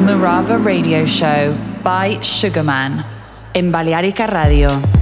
[0.00, 3.02] Murava radio Show by Sugarman
[3.54, 5.01] in Balearica Radio.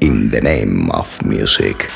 [0.00, 1.90] in the name of music.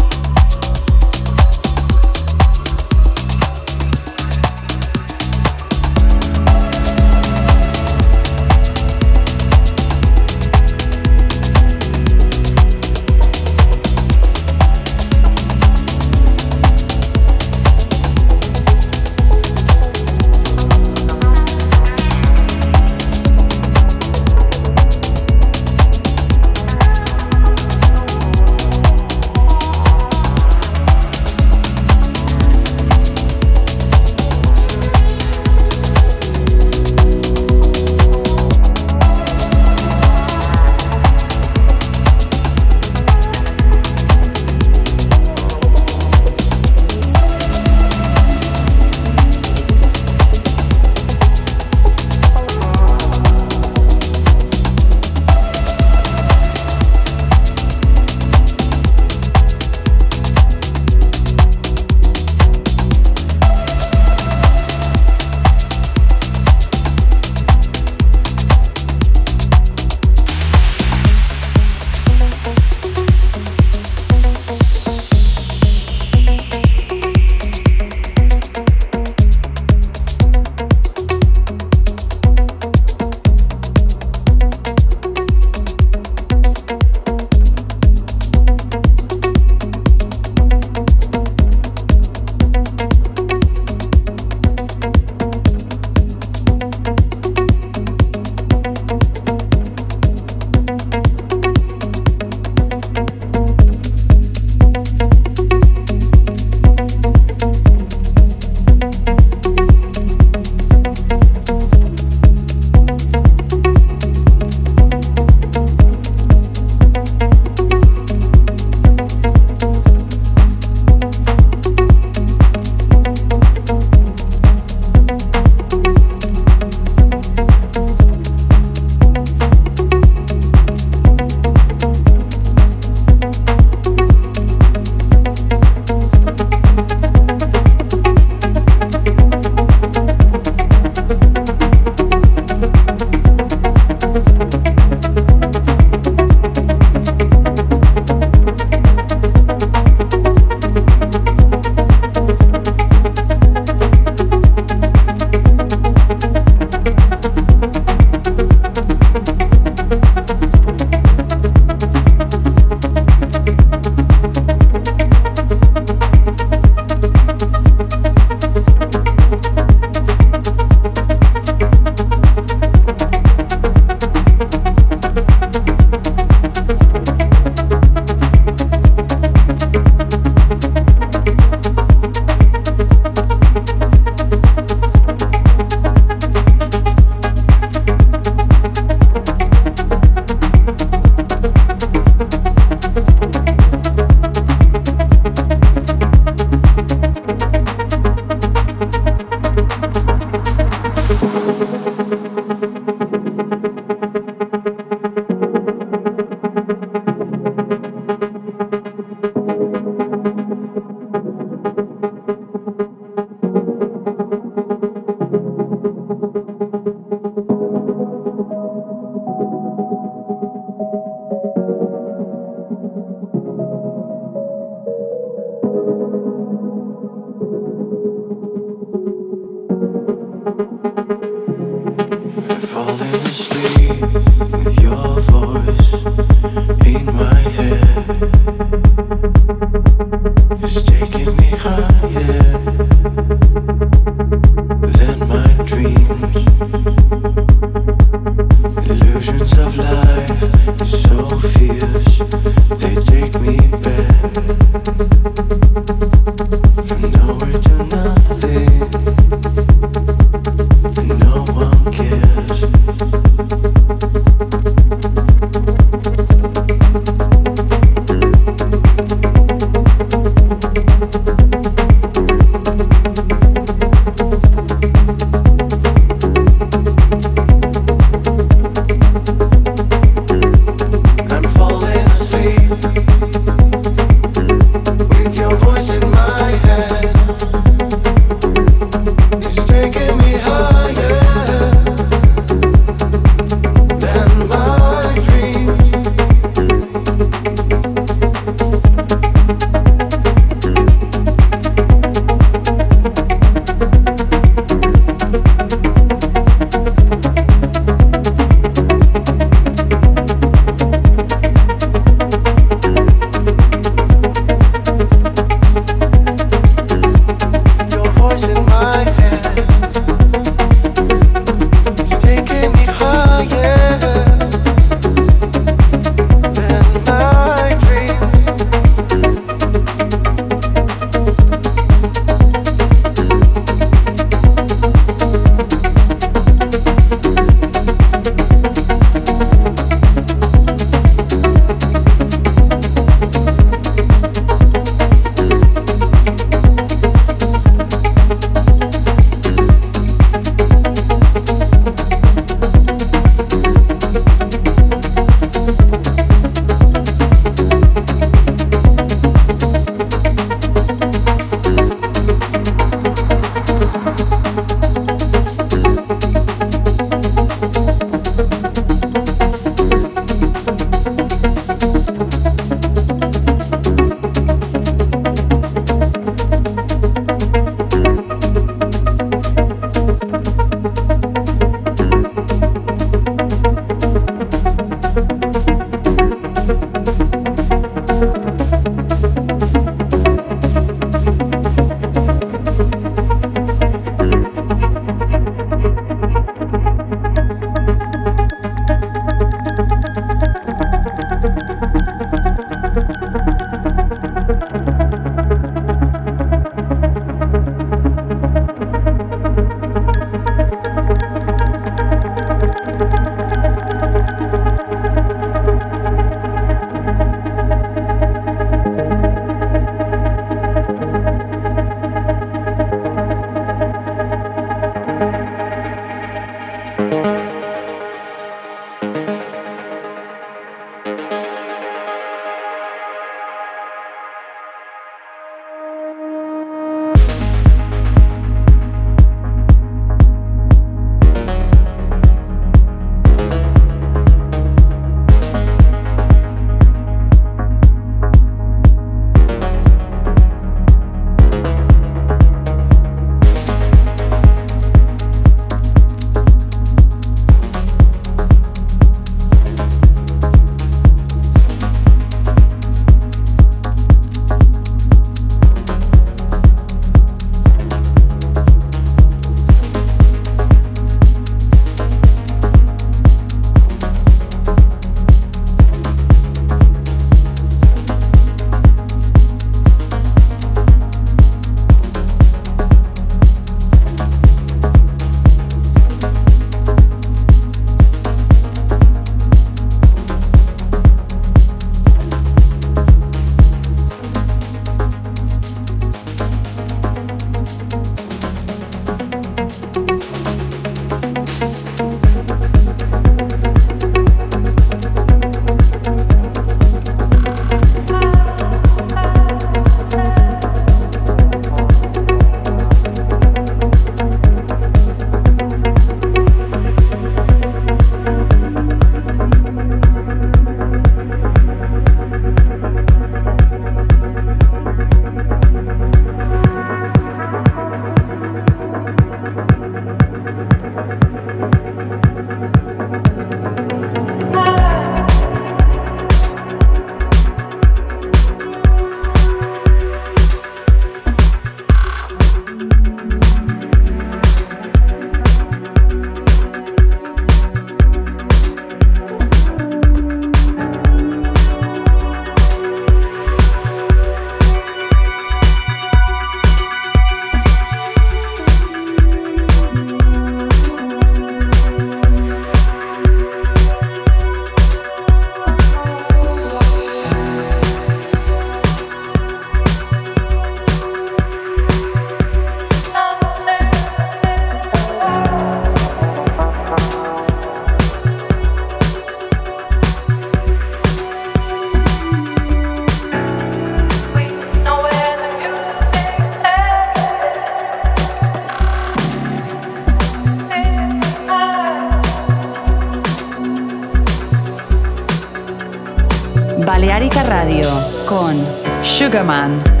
[597.11, 597.89] Balearica Radio
[598.25, 598.55] con
[599.01, 600.00] Sugarman.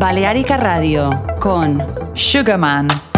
[0.00, 1.84] Balearica Radio con
[2.14, 3.09] Sugarman.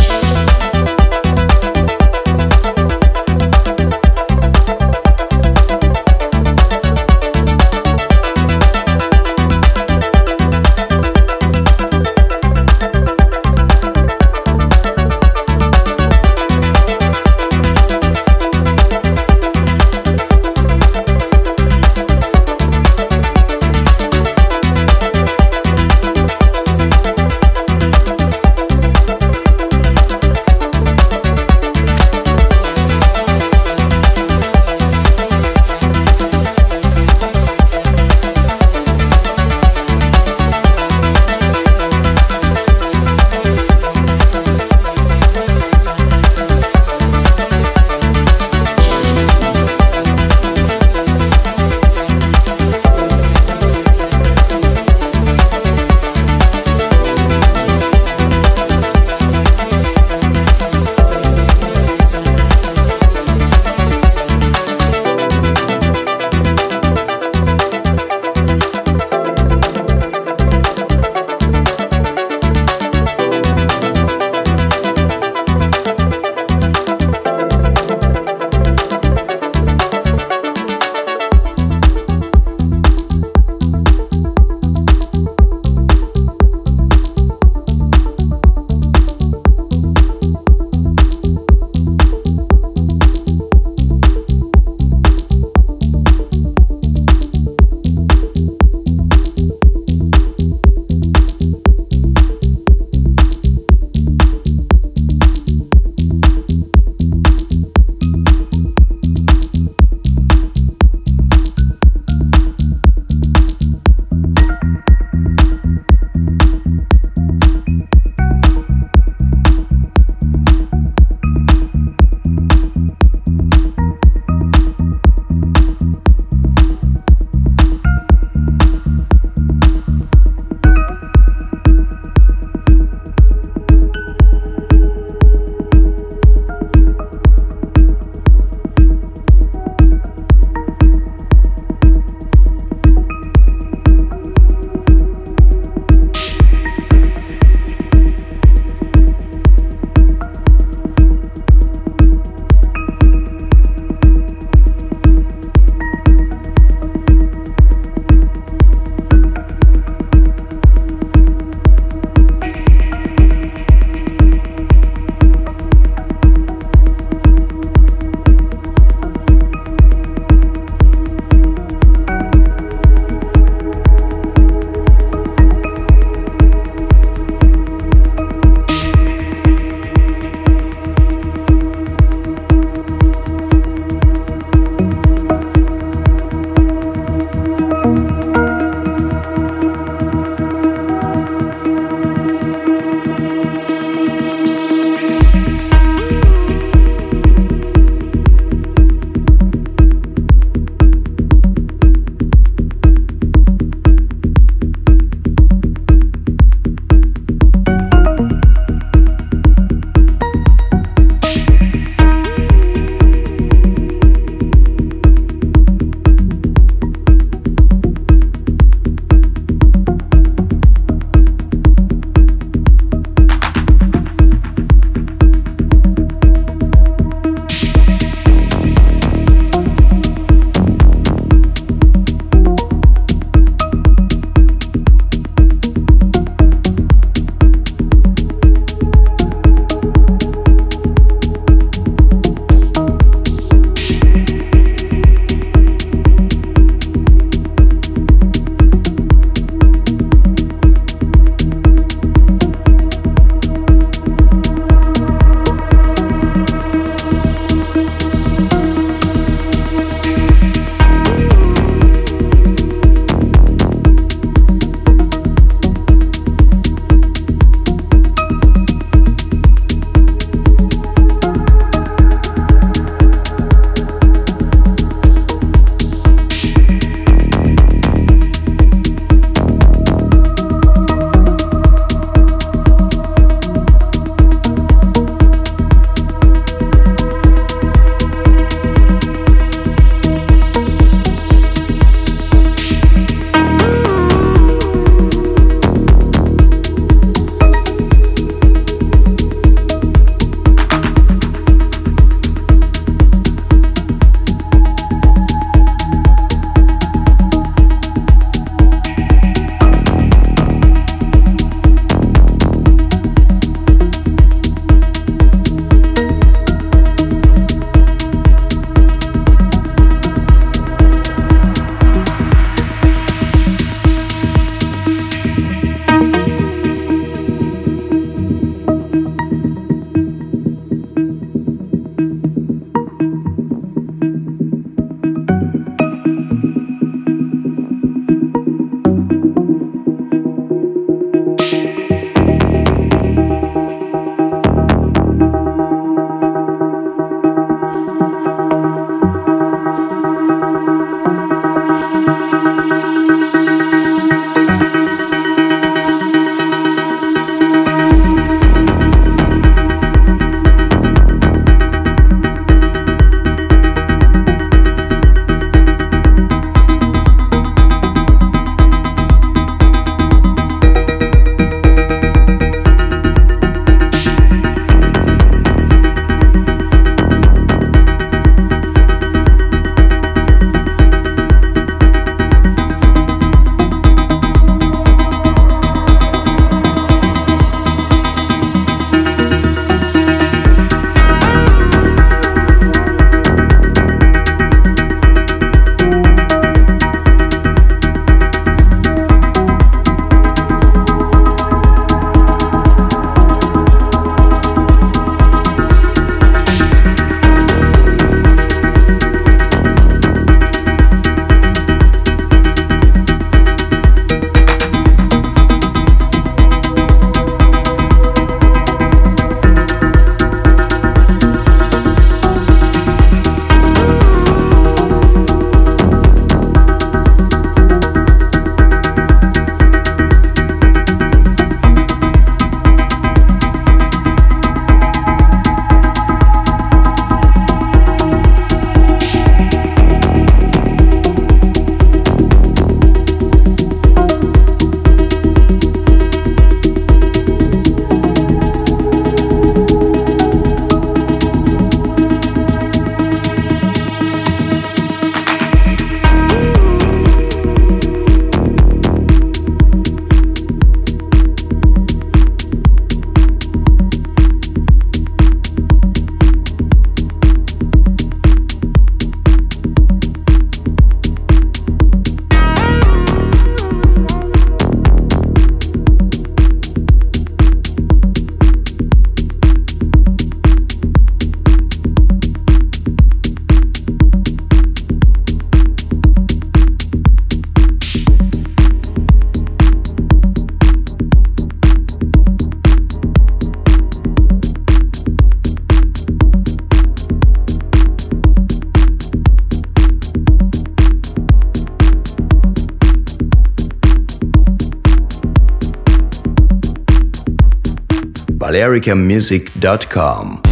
[508.73, 510.52] balearicamusic.com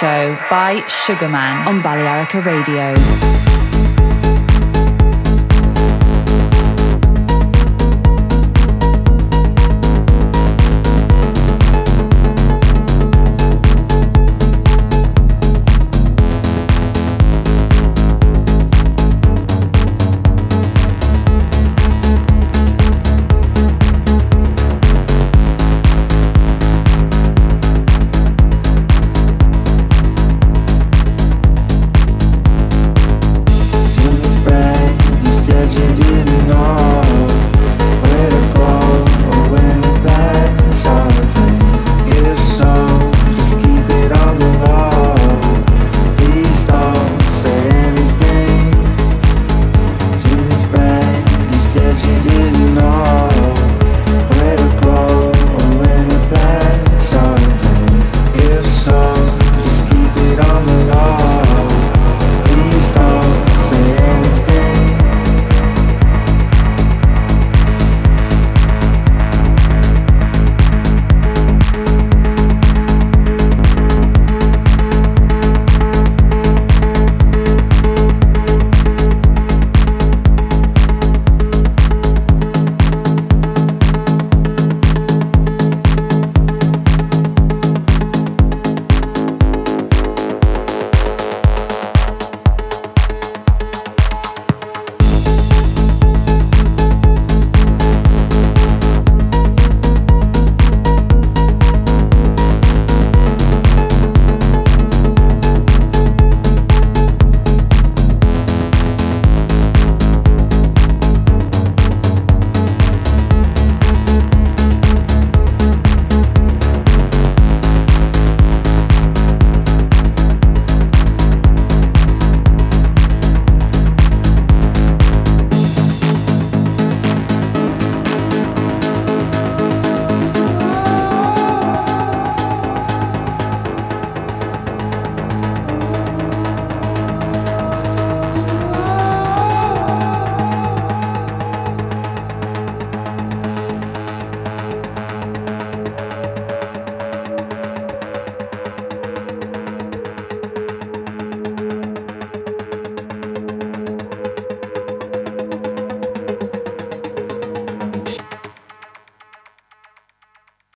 [0.00, 3.49] Show by Sugarman on Balearica Radio.